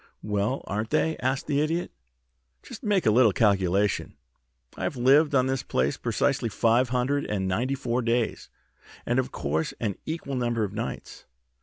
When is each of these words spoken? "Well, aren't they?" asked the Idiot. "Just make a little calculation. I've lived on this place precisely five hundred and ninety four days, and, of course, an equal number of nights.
"Well, 0.23 0.63
aren't 0.65 0.89
they?" 0.89 1.15
asked 1.17 1.45
the 1.45 1.61
Idiot. 1.61 1.91
"Just 2.63 2.81
make 2.81 3.05
a 3.05 3.11
little 3.11 3.31
calculation. 3.31 4.15
I've 4.75 4.95
lived 4.97 5.35
on 5.35 5.45
this 5.45 5.61
place 5.61 5.95
precisely 5.95 6.49
five 6.49 6.89
hundred 6.89 7.23
and 7.25 7.47
ninety 7.47 7.75
four 7.75 8.01
days, 8.01 8.49
and, 9.05 9.19
of 9.19 9.31
course, 9.31 9.75
an 9.79 9.95
equal 10.07 10.33
number 10.33 10.63
of 10.63 10.73
nights. 10.73 11.25